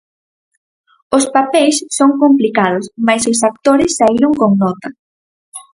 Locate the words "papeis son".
1.35-2.11